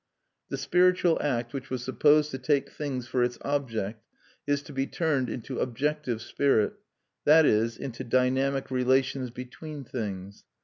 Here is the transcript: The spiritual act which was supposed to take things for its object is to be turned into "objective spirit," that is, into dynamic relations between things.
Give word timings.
The 0.49 0.57
spiritual 0.57 1.19
act 1.21 1.53
which 1.53 1.69
was 1.69 1.83
supposed 1.83 2.31
to 2.31 2.39
take 2.39 2.71
things 2.71 3.05
for 3.07 3.21
its 3.23 3.37
object 3.43 4.01
is 4.47 4.63
to 4.63 4.73
be 4.73 4.87
turned 4.87 5.29
into 5.29 5.59
"objective 5.59 6.23
spirit," 6.23 6.73
that 7.25 7.45
is, 7.45 7.77
into 7.77 8.03
dynamic 8.03 8.71
relations 8.71 9.29
between 9.29 9.83
things. 9.83 10.43